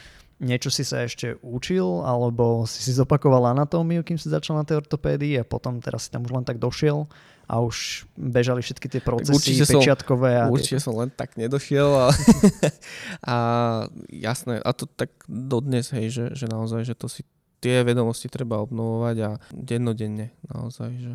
[0.43, 4.83] niečo si sa ešte učil, alebo si si zopakoval anatómiu, kým si začal na tej
[4.83, 7.07] ortopédii a potom teraz si tam už len tak došiel
[7.47, 10.31] a už bežali všetky tie procesy určite pečiatkové.
[10.35, 11.89] Som, a určite som len tak nedošiel.
[11.91, 12.07] A,
[13.33, 13.37] a
[14.11, 17.23] jasné, a to tak dodnes, hej, že, že naozaj, že to si
[17.63, 21.13] tie vedomosti treba obnovovať a dennodenne naozaj, že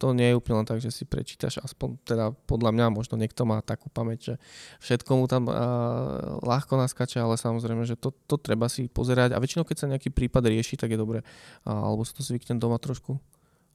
[0.00, 3.44] to nie je úplne len tak, že si prečítaš, aspoň teda podľa mňa možno niekto
[3.44, 4.34] má takú pamäť, že
[4.80, 9.42] všetko mu tam uh, ľahko naskače, ale samozrejme, že to, to treba si pozerať a
[9.44, 12.80] väčšinou keď sa nejaký prípad rieši, tak je dobre, uh, alebo si to zvyknem doma
[12.80, 13.20] trošku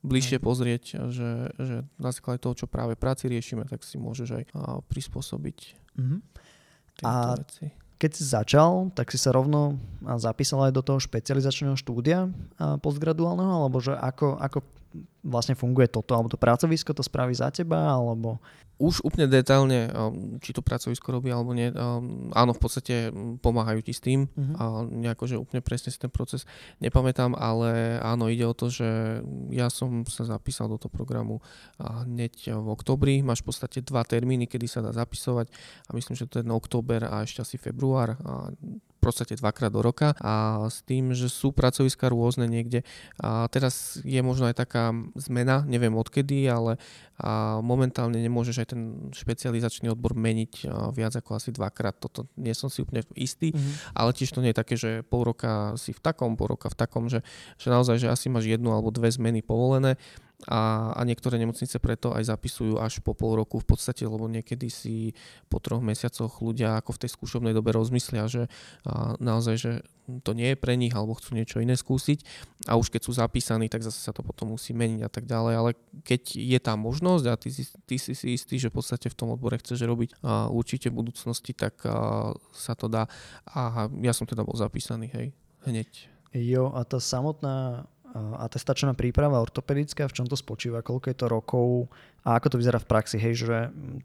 [0.01, 4.43] bližšie pozrieť, že, že na základe toho, čo práve práci riešime, tak si môžeš aj
[4.53, 5.57] uh, prispôsobiť
[5.93, 6.19] mm-hmm.
[7.05, 7.84] a veci.
[7.95, 9.79] Keď si začal, tak si sa rovno
[10.19, 12.27] zapísal aj do toho špecializačného štúdia
[12.83, 14.59] postgraduálneho, alebo že ako, ako
[15.23, 18.39] vlastne funguje toto, alebo to pracovisko to spraví za teba, alebo...
[18.75, 22.93] Už úplne detailne, um, či to pracovisko robí alebo nie, um, áno, v podstate
[23.39, 24.55] pomáhajú ti s tým, uh-huh.
[24.59, 26.43] a nejako, že úplne presne si ten proces
[26.83, 29.21] nepamätám, ale áno, ide o to, že
[29.55, 31.39] ja som sa zapísal do toho programu
[31.79, 35.47] hneď v oktobri, máš v podstate dva termíny, kedy sa dá zapisovať
[35.87, 38.19] a myslím, že to je ten október a ešte asi február.
[38.27, 38.51] A
[39.05, 42.81] podstate dvakrát do roka a s tým, že sú pracoviska rôzne niekde.
[43.21, 46.81] A teraz je možno aj taká zmena, neviem odkedy, ale
[47.15, 48.81] a momentálne nemôžeš aj ten
[49.15, 51.95] špecializačný odbor meniť viac ako asi dvakrát.
[51.95, 53.95] Toto nie som si úplne istý, mm-hmm.
[53.95, 56.75] ale tiež to nie je také, že pol roka si v takom, pol roka v
[56.75, 57.23] takom, že,
[57.55, 59.95] že naozaj, že asi máš jednu alebo dve zmeny povolené
[60.45, 64.67] a, a niektoré nemocnice preto aj zapisujú až po pol roku v podstate, lebo niekedy
[64.67, 65.15] si
[65.47, 68.43] po troch mesiacoch ľudia ako v tej skúšobnej dobe rozmyslia, že
[68.83, 69.71] a, naozaj, že
[70.21, 72.21] to nie je pre nich alebo chcú niečo iné skúsiť.
[72.69, 75.53] A už keď sú zapísaní, tak zase sa to potom musí meniť a tak ďalej,
[75.55, 75.71] ale
[76.05, 77.49] keď je tá možnosť a ty,
[77.89, 80.99] ty si si istý, že v podstate v tom odbore chceš robiť a určite v
[81.01, 83.09] budúcnosti, tak a, sa to dá.
[83.49, 85.27] A ja som teda bol zapísaný, hej,
[85.65, 86.11] hneď.
[86.35, 91.67] Jo, a tá samotná atestačná príprava ortopedická, v čom to spočíva, koľko je to rokov
[92.23, 93.57] a ako to vyzerá v praxi, hej, že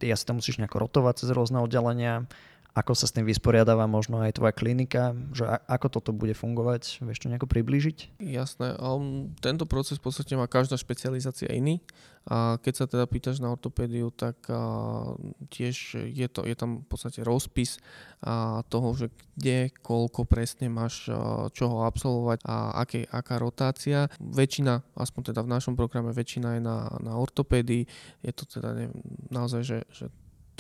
[0.03, 2.27] ja si tam musíš nejako rotovať cez rôzne oddelenia,
[2.71, 7.23] ako sa s tým vysporiadáva možno aj tvoja klinika, že ako toto bude fungovať, vieš
[7.23, 8.23] to nejako priblížiť?
[8.23, 11.83] Jasné, um, tento proces v podstate má každá špecializácia iný
[12.29, 15.17] a keď sa teda pýtaš na ortopédiu, tak uh,
[15.49, 17.81] tiež je, to, je tam v podstate rozpis
[18.23, 24.07] uh, toho, že kde, koľko presne máš uh, čoho absolvovať a aké, aká rotácia.
[24.21, 27.89] Väčšina, aspoň teda v našom programe, väčšina je na, na ortopédii.
[28.21, 29.01] Je to teda neviem,
[29.33, 30.07] naozaj, že, že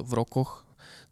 [0.00, 0.64] to v rokoch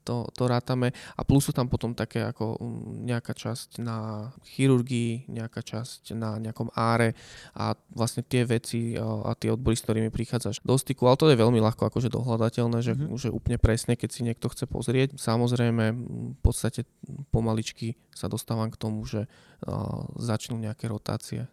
[0.08, 5.28] to, to rátame a plus sú tam potom také ako mm, nejaká časť na chirurgii,
[5.28, 7.12] nejaká časť na nejakom áre
[7.52, 11.36] a vlastne tie veci a tie odbory, s ktorými prichádzaš do styku, ale to je
[11.36, 13.20] veľmi ľahko akože dohľadateľné, že mm-hmm.
[13.20, 15.20] že úplne presne, keď si niekto chce pozrieť.
[15.20, 16.88] Samozrejme, v podstate
[17.28, 21.44] pomaličky sa dostávam k tomu, že uh, začnú nejaké rotácie.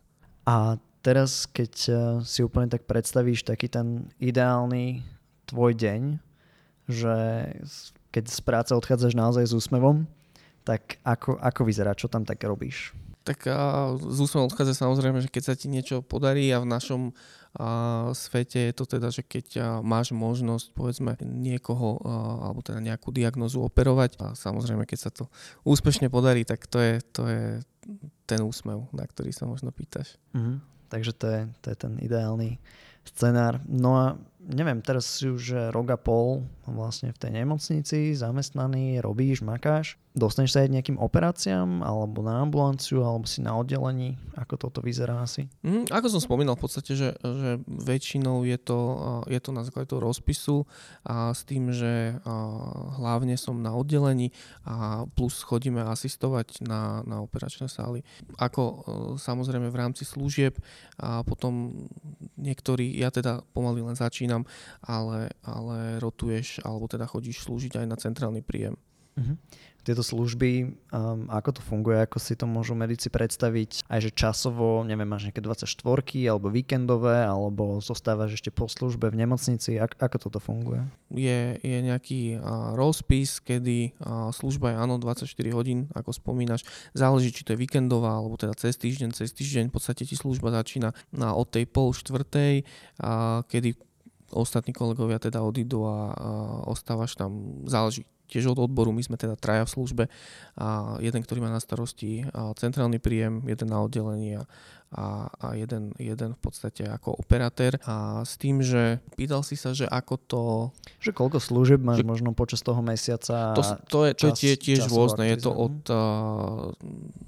[0.45, 1.73] A teraz, keď
[2.21, 5.01] si úplne tak predstavíš taký ten ideálny
[5.49, 6.01] tvoj deň,
[6.85, 7.17] že
[8.15, 10.07] keď z práce odchádzaš naozaj s úsmevom,
[10.63, 12.95] tak ako, ako vyzerá, čo tam tak robíš?
[13.27, 17.11] Tak a, z úsmevom odchádza samozrejme, že keď sa ti niečo podarí a v našom
[17.55, 22.79] a svete je to teda, že keď a, máš možnosť povedzme niekoho a, alebo teda
[22.79, 25.27] nejakú diagnozu operovať a samozrejme keď sa to
[25.67, 27.43] úspešne podarí, tak to je, to je
[28.23, 30.15] ten úsmev, na ktorý sa možno pýtaš.
[30.31, 30.57] Mm-hmm.
[30.87, 32.61] Takže to je, to je ten ideálny
[33.05, 33.61] scenár.
[33.67, 34.05] No a
[34.49, 39.97] neviem, teraz si už rok a pol vlastne v tej nemocnici, zamestnaný, robíš, makáš.
[40.15, 44.15] Dostaneš sa aj nejakým operáciám, alebo na ambulanciu, alebo si na oddelení?
[44.39, 45.51] Ako toto vyzerá asi?
[45.59, 48.79] Mm, ako som spomínal v podstate, že, že väčšinou je to,
[49.27, 50.63] je to na základe toho rozpisu
[51.03, 52.15] a s tým, že
[52.95, 54.31] hlavne som na oddelení
[54.63, 58.07] a plus chodíme asistovať na, na operačné sály.
[58.39, 58.87] Ako
[59.19, 60.55] samozrejme v rámci služieb
[60.95, 61.85] a potom
[62.39, 64.43] niektorí, ja teda pomaly len začínam, spomínam,
[64.83, 68.75] ale, ale rotuješ alebo teda chodíš slúžiť aj na centrálny príjem.
[69.15, 69.39] Uh-huh.
[69.85, 74.81] Tieto služby, um, ako to funguje, ako si to môžu medici predstaviť, aj že časovo,
[74.81, 75.79] neviem, máš nejaké 24
[76.25, 80.83] alebo víkendové, alebo zostávaš ešte po službe v nemocnici, ak, ako toto funguje?
[81.13, 86.67] Je, je nejaký uh, rozpis, kedy uh, služba je áno 24 hodín, ako spomínaš,
[86.97, 90.49] záleží, či to je víkendová, alebo teda cez týždeň, cez týždeň, v podstate ti služba
[90.49, 92.65] začína na od tej pol štvrtej,
[92.99, 93.79] uh, kedy
[94.31, 96.29] ostatní kolegovia teda odídu a, a
[96.67, 100.03] ostávaš tam, záleží tiež od odboru, my sme teda traja v službe
[100.55, 102.25] a jeden, ktorý má na starosti
[102.57, 104.39] centrálny príjem, jeden na oddelení
[104.95, 109.75] a, a, jeden, jeden v podstate ako operatér a s tým, že pýtal si sa,
[109.75, 110.43] že ako to...
[111.03, 113.57] Že koľko služieb máš že, možno počas toho mesiaca?
[113.59, 116.71] To, to je, to čas, je tiež rôzne, je to od, uh,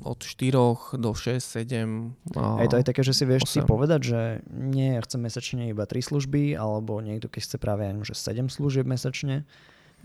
[0.08, 2.16] od 4 do 6, 7.
[2.38, 3.52] Uh, je to aj také, že si vieš 8.
[3.52, 7.84] si povedať, že nie, ja chcem mesačne iba 3 služby, alebo niekto, keď chce práve,
[8.08, 9.44] že 7 služieb mesačne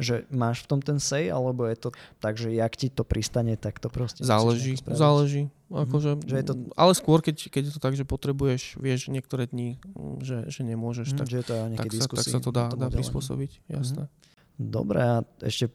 [0.01, 3.61] že máš v tom ten sej, alebo je to tak, že jak ti to pristane,
[3.61, 5.53] tak to proste Záleží, záleží.
[5.73, 6.55] Akože, mm, že je to...
[6.77, 10.61] Ale skôr, keď, keď je to tak, že potrebuješ, vieš, niektoré dni, mm, že, že
[10.65, 14.09] nemôžeš, mm, tak, že je to tak, sa, tak sa to dá, dá prispôsobiť, jasné.
[14.61, 14.69] Mm.
[14.69, 15.73] Dobre, a ešte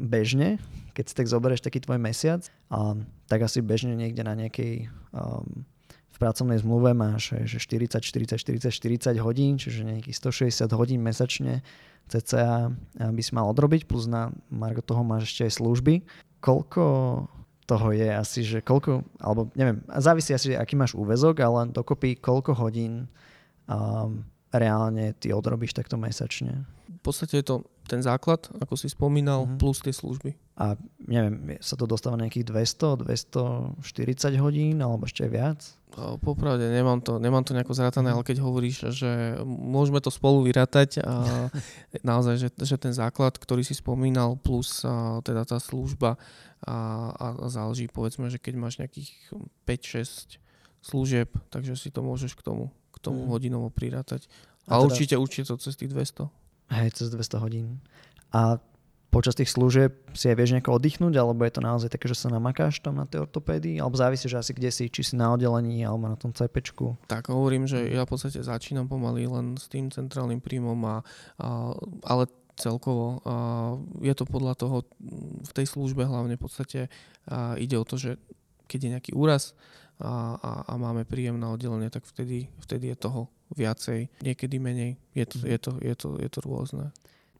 [0.00, 0.58] bežne,
[0.96, 2.96] keď si tak zoberieš taký tvoj mesiac, a,
[3.28, 5.68] tak asi bežne niekde na nejakej um,
[6.14, 11.66] v pracovnej zmluve máš že 40, 40, 40, 40 hodín, čiže nejakých 160 hodín mesačne
[12.08, 12.68] cca
[13.00, 15.94] by si mal odrobiť, plus na Margo toho máš ešte aj služby.
[16.44, 16.84] Koľko
[17.64, 22.52] toho je asi, že koľko, alebo neviem, závisí asi, aký máš úvezok, ale dokopy koľko
[22.52, 23.08] hodín
[23.64, 24.20] um,
[24.52, 26.68] reálne ty odrobíš takto mesačne?
[26.92, 29.60] V podstate je to ten základ, ako si spomínal, mm-hmm.
[29.60, 30.32] plus tie služby.
[30.54, 35.60] A neviem, sa to dostáva nejakých 200, 240 hodín alebo ešte viac?
[35.94, 41.02] Popravde, nemám to, nemám to nejako zrátané, ale keď hovoríš, že môžeme to spolu vyrátať
[41.02, 41.50] a
[42.06, 46.18] naozaj, že, že ten základ, ktorý si spomínal, plus a, teda tá služba
[46.66, 46.76] a,
[47.14, 49.10] a záleží, povedzme, že keď máš nejakých
[49.66, 50.38] 5-6
[50.82, 53.30] služieb, takže si to môžeš k tomu, k tomu mm.
[53.30, 54.26] hodinovo prirátať.
[54.66, 56.43] A, a teda, určite, určite to cez tých 200.
[56.72, 57.80] Hej, cez 200 hodín.
[58.32, 58.58] A
[59.14, 62.34] počas tých služieb si aj vieš nejako oddychnúť, alebo je to naozaj také, že sa
[62.34, 65.86] namakáš tam na tej ortopédii, alebo závisí, že asi kde si, či si na oddelení,
[65.86, 66.98] alebo na tom CPčku.
[67.06, 70.96] Tak hovorím, že ja v podstate začínam pomaly len s tým centrálnym príjmom, a,
[71.38, 73.34] a, ale celkovo a
[73.98, 74.76] je to podľa toho,
[75.42, 76.80] v tej službe hlavne v podstate
[77.26, 78.14] a ide o to, že
[78.70, 79.58] keď je nejaký úraz
[79.98, 84.96] a, a, a máme príjem na oddelenie, tak vtedy, vtedy je toho viacej, niekedy menej.
[85.12, 86.94] Je to, je to, je to, je to rôzne.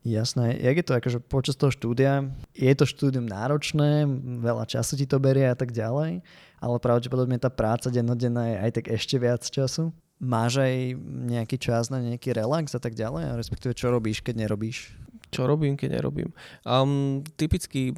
[0.05, 0.61] Jasné.
[0.61, 2.29] Jak je to akože počas toho štúdia?
[2.53, 4.05] Je to štúdium náročné,
[4.45, 6.21] veľa času ti to berie a tak ďalej,
[6.61, 9.97] ale pravdepodobne tá práca dennodenná je aj tak ešte viac času.
[10.21, 10.93] Máš aj
[11.33, 13.33] nejaký čas na nejaký relax a tak ďalej?
[13.33, 14.93] A respektíve čo robíš, keď nerobíš?
[15.35, 16.31] Čo robím, keď nerobím.
[16.62, 17.90] Um, typický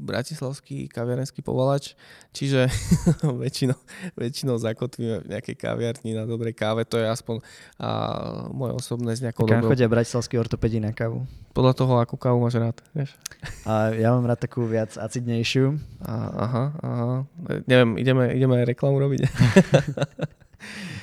[0.00, 1.92] bratislavský kaviarenský povalač,
[2.32, 2.72] čiže
[3.44, 3.76] väčšinou,
[4.16, 9.28] väčšinou zakotvíme v nejakej kaviarni na dobrej káve, to je aspoň uh, moje osobné z
[9.28, 9.68] nejakou dobrou...
[9.68, 11.28] chodia bratislavskí ortopedi na kávu?
[11.52, 13.12] Podľa toho, akú kávu máš rád, vieš?
[13.68, 15.76] A ja mám rád takú viac acidnejšiu.
[16.00, 17.16] A, aha, aha.
[17.68, 19.28] Neviem, ideme, ideme reklamu robiť?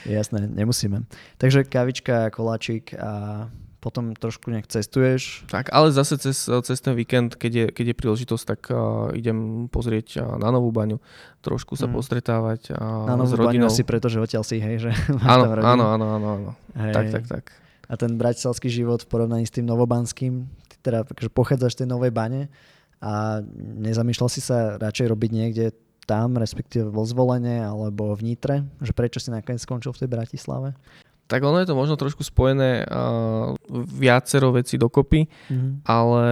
[0.10, 1.05] Jasné, nemusíme.
[1.38, 3.45] Takže kavička, koláčik a
[3.80, 5.48] potom trošku nejak cestuješ.
[5.48, 9.72] Tak, ale zase cez, cez ten víkend, keď je, keď je príležitosť, tak uh, idem
[9.72, 11.00] pozrieť uh, na novú baňu,
[11.39, 11.94] trošku sa mm.
[11.96, 13.48] postretávať uh, Na novú s rodinou.
[13.48, 14.92] baňu asi preto, že odtiaľ si, hej, že
[15.24, 16.52] áno, áno, áno, áno, áno.
[16.76, 16.94] Hej.
[16.94, 17.44] Tak, tak, tak.
[17.89, 21.88] A ten bratislavský život v porovnaní s tým novobanským, ty teda akože pochádzaš z tej
[21.89, 22.52] novej bane
[23.00, 23.42] a
[23.80, 25.65] nezamýšľal si sa radšej robiť niekde
[26.04, 30.74] tam, respektíve vo zvolenie alebo v Nitre, že prečo si nakoniec skončil v tej Bratislave?
[31.30, 35.86] Tak ono je to možno trošku spojené uh, viacero veci dokopy, mm-hmm.
[35.86, 36.26] ale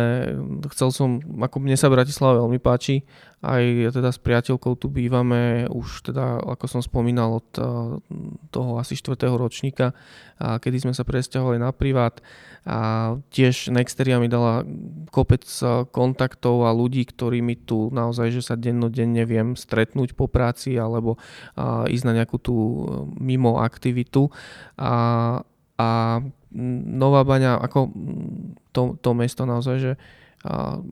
[0.74, 3.06] chcel som, ako mne sa Bratislava veľmi páči,
[3.38, 8.02] aj teda s priateľkou tu bývame už teda, ako som spomínal, od uh,
[8.50, 9.14] toho asi 4.
[9.38, 9.94] ročníka,
[10.38, 12.18] kedy sme sa presťahovali na privát
[12.66, 14.66] a tiež Nexteria mi dala
[15.14, 15.46] kopec
[15.94, 21.16] kontaktov a ľudí, ktorí mi tu naozaj, že sa dennodenne viem stretnúť po práci alebo
[21.18, 22.56] uh, ísť na nejakú tú
[23.18, 24.34] mimo aktivitu.
[24.82, 24.94] A,
[25.78, 25.90] a
[26.98, 27.92] Nová Baňa, ako
[28.74, 29.92] to, to mesto naozaj, že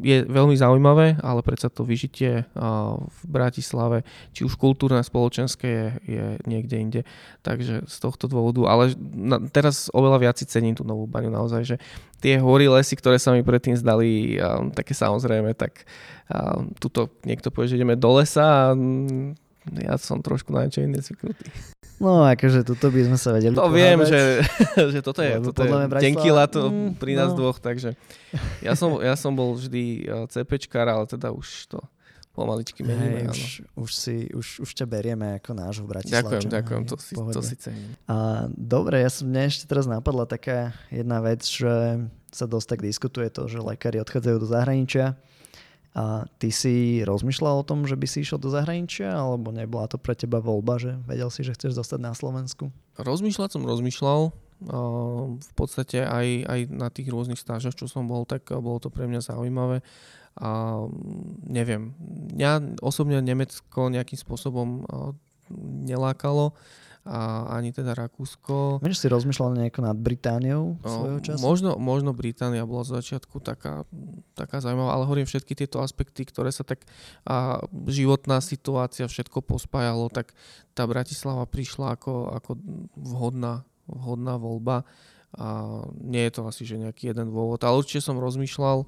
[0.01, 2.43] je veľmi zaujímavé, ale predsa to vyžitie
[3.05, 4.01] v Bratislave,
[4.34, 7.01] či už kultúrne, spoločenské je, je niekde inde.
[7.45, 11.62] Takže z tohto dôvodu, ale na, teraz oveľa viac si cením tú Novú Baňu naozaj,
[11.62, 11.75] že
[12.19, 14.41] tie hory, lesy, ktoré sa mi predtým zdali
[14.73, 15.86] také samozrejme, tak
[16.81, 18.62] tuto niekto povie, že ideme do lesa a
[19.77, 21.49] ja som trošku na niečo iné zvyknutý.
[21.95, 24.43] No, akože tuto by sme sa vedeli To viem, že,
[24.93, 27.39] že toto je, toto je tenký lato mm, pri nás no.
[27.39, 27.95] dvoch, takže
[28.60, 31.79] ja som, ja som bol vždy eh, CPčkár, ale teda už to
[32.36, 33.23] pomaličky meníme.
[33.23, 36.19] Hey, už, už, si, už, už ťa berieme ako nášho v Bratislave.
[36.19, 37.95] Ďakujem, ďakujem, to si, to si cením.
[38.12, 42.03] A, dobre, ja som, mne ešte teraz napadla taká jedna vec, že
[42.36, 45.15] sa dosť tak diskutuje to, že lekári odchádzajú do zahraničia
[45.95, 49.95] a ty si rozmýšľal o tom, že by si išiel do zahraničia, alebo nebola to
[49.95, 52.67] pre teba voľba, že vedel si, že chceš zostať na Slovensku?
[52.99, 54.36] Rozmýšľať som rozmýšľal.
[55.39, 59.08] V podstate aj, aj na tých rôznych stážach, čo som bol, tak bolo to pre
[59.08, 59.79] mňa zaujímavé.
[60.36, 60.84] A
[61.47, 61.95] neviem,
[62.36, 64.84] mňa osobne Nemecko nejakým spôsobom
[65.88, 66.51] nelákalo
[67.06, 68.82] a ani teda Rakúsko.
[68.82, 71.38] Vieš, si rozmýšľal nejako nad Britániou svojho času?
[71.38, 73.86] Možno, možno Británia bola z začiatku taká,
[74.34, 76.82] taká zaujímavá, ale hovorím všetky tieto aspekty, ktoré sa tak
[77.30, 80.34] a životná situácia, všetko pospájalo, tak
[80.74, 82.52] tá Bratislava prišla ako, ako
[82.98, 84.82] vhodná, vhodná voľba
[85.36, 88.88] a nie je to asi že nejaký jeden dôvod, ale určite som rozmýšľal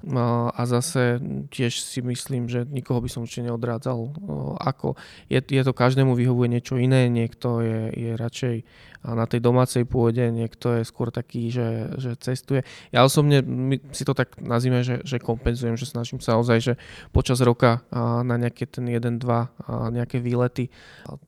[0.52, 1.20] a, zase
[1.52, 4.16] tiež si myslím, že nikoho by som určite neodrádzal.
[4.56, 4.96] Ako
[5.28, 8.56] je, je to každému vyhovuje niečo iné, niekto je, je radšej
[8.98, 12.66] na tej domácej pôde, niekto je skôr taký, že, že cestuje.
[12.90, 16.74] Ja osobne my si to tak nazývame, že, že kompenzujem, že snažím sa ozaj, že
[17.14, 20.72] počas roka na nejaké ten jeden, dva nejaké výlety.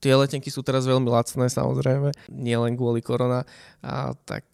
[0.03, 3.47] Tie letenky sú teraz veľmi lacné samozrejme, nie len kvôli korona,
[3.81, 4.45] a tak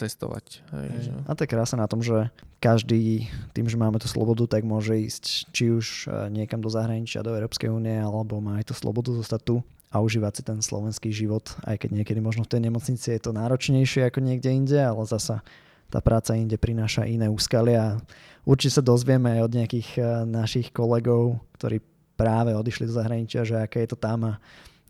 [0.00, 0.64] cestovať.
[0.72, 1.12] Hej, že...
[1.28, 4.96] A to je krása na tom, že každý tým, že máme tú slobodu, tak môže
[4.96, 9.12] ísť či už e, niekam do zahraničia, do Európskej únie, alebo má aj tú slobodu
[9.12, 9.56] zostať tu
[9.90, 13.34] a užívať si ten slovenský život, aj keď niekedy možno v tej nemocnici je to
[13.34, 15.42] náročnejšie ako niekde inde, ale zasa
[15.90, 17.98] tá práca inde prináša iné úskalia.
[18.46, 21.82] Určite sa dozvieme aj od nejakých e, našich kolegov, ktorí
[22.14, 24.32] práve odišli do zahraničia, že aké je to tam a,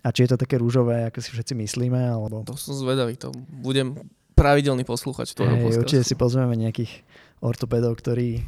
[0.02, 2.42] a či je to také rúžové, ako si všetci myslíme, alebo...
[2.44, 3.30] To som zvedavý, to
[3.62, 3.94] budem
[4.40, 5.85] pravidelný posluchač toho hey, podcastu.
[5.85, 7.05] Určite si pozrieme nejakých
[7.44, 8.40] ortopedov, ktorí,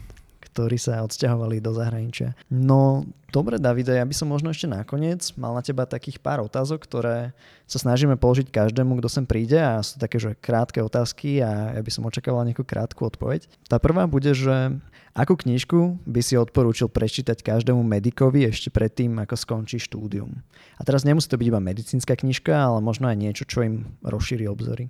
[0.48, 2.32] ktorí sa odsťahovali do zahraničia.
[2.48, 6.88] No, dobre, Davide, ja by som možno ešte nakoniec mal na teba takých pár otázok,
[6.88, 7.36] ktoré
[7.68, 11.80] sa snažíme položiť každému, kto sem príde a sú také, že krátke otázky a ja
[11.84, 13.44] by som očakával nejakú krátku odpoveď.
[13.68, 14.72] Tá prvá bude, že
[15.12, 20.40] akú knižku by si odporúčil prečítať každému medikovi ešte predtým, ako skončí štúdium?
[20.80, 24.48] A teraz nemusí to byť iba medicínska knižka, ale možno aj niečo, čo im rozšíri
[24.48, 24.88] obzory.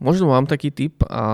[0.00, 1.24] Možno mám taký typ a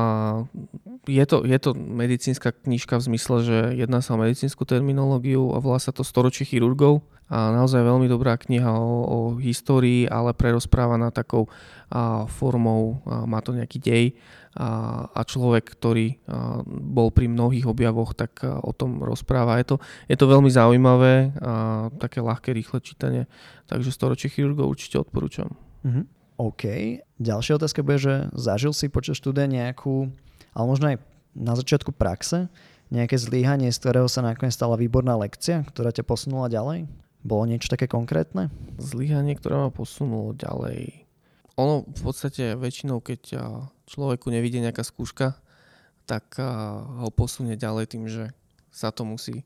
[1.06, 5.62] je to, je to medicínska knižka v zmysle, že jedná sa o medicínsku terminológiu a
[5.62, 11.14] volá sa to Storočie chirurgov a naozaj veľmi dobrá kniha o, o histórii, ale prerozprávaná
[11.14, 11.46] takou
[11.94, 14.04] a, formou, a, má to nejaký dej
[14.58, 19.62] a, a človek, ktorý a, bol pri mnohých objavoch, tak o tom rozpráva.
[19.62, 19.76] Je to,
[20.10, 23.22] je to veľmi zaujímavé a také ľahké, rýchle čítanie,
[23.70, 25.54] takže Storočie chirurgov určite odporúčam.
[25.86, 26.15] Mm-hmm.
[26.36, 26.64] OK.
[27.16, 30.12] Ďalšia otázka bude, že zažil si počas štúdia nejakú,
[30.52, 30.96] ale možno aj
[31.36, 32.48] na začiatku praxe,
[32.92, 36.86] nejaké zlíhanie, z ktorého sa nakoniec stala výborná lekcia, ktorá ťa posunula ďalej?
[37.26, 38.52] Bolo niečo také konkrétne?
[38.78, 41.08] Zlíhanie, ktoré ma posunulo ďalej.
[41.58, 43.42] Ono v podstate väčšinou, keď
[43.88, 45.40] človeku nevidie nejaká skúška,
[46.06, 48.30] tak ho posunie ďalej tým, že
[48.70, 49.42] sa to musí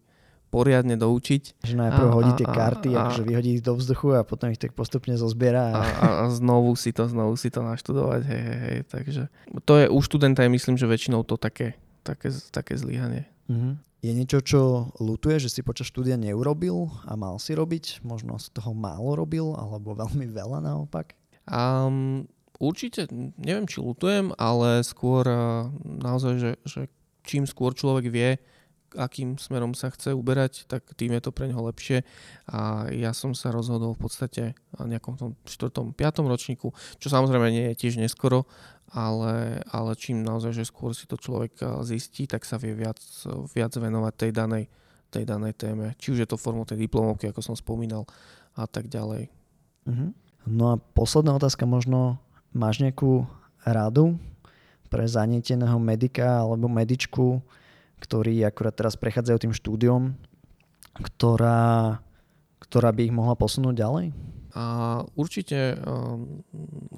[0.51, 1.63] poriadne doučiť.
[1.63, 4.59] Že najprv a, hodí tie karty, a, akože vyhodí ich do vzduchu a potom ich
[4.59, 5.71] tak postupne zozbiera.
[5.71, 8.79] A, a, a znovu si to, znovu si to naštudovať, hej, hej, hej.
[8.91, 9.23] Takže
[9.63, 13.31] to je u študenta je myslím, že väčšinou to také, také, také zlyhanie.
[13.47, 13.75] Mm-hmm.
[14.01, 14.61] Je niečo, čo
[14.97, 18.01] lutuje, že si počas štúdia neurobil a mal si robiť?
[18.01, 21.13] Možno z toho málo robil, alebo veľmi veľa naopak?
[21.45, 22.25] Um,
[22.57, 26.81] určite, neviem, či lutujem, ale skôr uh, naozaj, že, že
[27.29, 28.41] čím skôr človek vie,
[28.99, 32.03] akým smerom sa chce uberať, tak tým je to pre neho lepšie.
[32.51, 34.43] A ja som sa rozhodol v podstate
[34.75, 35.95] v nejakom tom 4.
[35.95, 35.97] 5.
[36.27, 38.47] ročníku, čo samozrejme nie je tiež neskoro,
[38.91, 42.99] ale, ale čím naozaj, že skôr si to človek zistí, tak sa vie viac,
[43.55, 44.65] viac venovať tej danej,
[45.11, 45.95] tej danej téme.
[45.99, 48.07] Či už je to formou tej diplomovky, ako som spomínal,
[48.59, 49.31] a tak ďalej.
[49.87, 50.11] Uh-huh.
[50.43, 52.19] No a posledná otázka možno,
[52.51, 53.31] máš nejakú
[53.63, 54.19] radu
[54.91, 57.39] pre zanieteného medika alebo medičku,
[58.01, 60.17] ktorí akurát teraz prechádzajú tým štúdiom,
[60.97, 62.01] ktorá,
[62.59, 64.07] ktorá by ich mohla posunúť ďalej?
[64.57, 64.65] A
[65.15, 66.43] určite, um,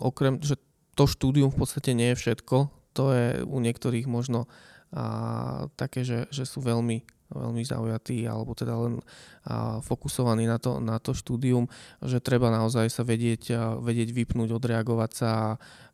[0.00, 0.56] okrem, že
[0.96, 4.48] to štúdium v podstate nie je všetko, to je u niektorých možno
[4.92, 9.00] a, také, že, že sú veľmi veľmi zaujatí alebo teda len
[9.48, 11.64] a, fokusovaní na to, na to štúdium,
[12.04, 15.44] že treba naozaj sa vedieť, a, vedieť vypnúť, odreagovať sa a,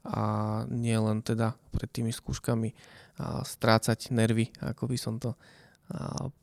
[0.03, 0.23] a
[0.67, 2.75] nie len teda pred tými skúškami
[3.43, 5.35] strácať nervy, ako by som to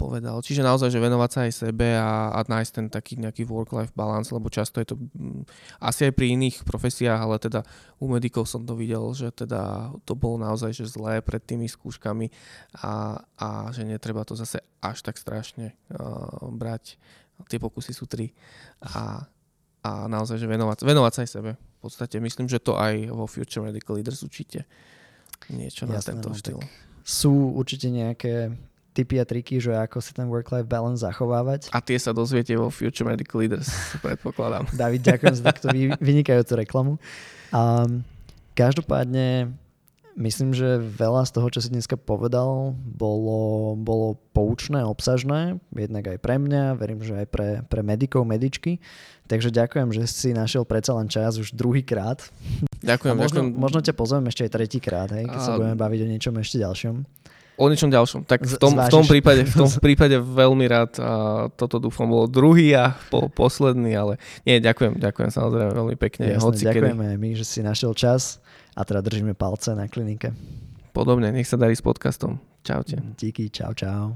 [0.01, 0.41] povedal.
[0.41, 4.33] Čiže naozaj, že venovať sa aj sebe a, a nájsť ten taký nejaký work-life balance,
[4.33, 5.45] lebo často je to m,
[5.77, 7.61] asi aj pri iných profesiách, ale teda
[8.01, 12.33] u medikov som to videl, že teda to bolo naozaj že zlé pred tými skúškami
[12.81, 16.97] a, a že netreba to zase až tak strašne uh, brať.
[17.45, 18.33] Tie pokusy sú tri
[18.81, 19.29] a,
[19.85, 21.51] a naozaj, že venovať, venovať sa aj sebe.
[21.53, 24.65] V podstate myslím, že to aj vo Future Medical Leaders určite
[25.51, 26.59] niečo Jasné, na tento no, štýl.
[27.05, 28.55] Sú určite nejaké
[28.95, 31.67] tipy a triky, že ako si ten work-life balance zachovávať.
[31.75, 33.67] A tie sa dozviete vo Future Medical Leaders,
[34.05, 34.71] predpokladám.
[34.71, 35.67] David, ďakujem za takto
[35.99, 36.93] vynikajúcu reklamu.
[37.51, 38.07] Um,
[38.55, 39.51] každopádne
[40.15, 46.19] myslím, že veľa z toho, čo si dneska povedal, bolo, bolo poučné, obsažné, jednak aj
[46.23, 48.79] pre mňa, verím, že aj pre, pre medikov, medičky.
[49.25, 52.21] Takže ďakujem, že si našiel predsa len čas už druhýkrát.
[52.85, 53.59] Ďakujem, možno, ďakujem.
[53.59, 55.45] možno ťa pozvem ešte aj tretíkrát, hej, keď a...
[55.45, 56.95] sa budeme baviť o niečom ešte ďalšom.
[57.55, 58.27] O niečom ďalšom.
[58.27, 61.11] Tak v tom, v tom, prípade, v tom prípade veľmi rád a
[61.55, 64.13] toto dúfam bolo druhý a po, posledný, ale
[64.43, 66.35] nie, ďakujem, ďakujem samozrejme veľmi pekne.
[66.35, 67.21] Jasne, Hoci ďakujeme kedy.
[67.23, 68.43] my, že si našiel čas
[68.75, 70.33] a teda držíme palce na klinike.
[70.95, 72.39] Podobne, nech sa darí s podcastom.
[72.63, 72.95] Čaute.
[73.19, 74.15] Díky, čau, čau.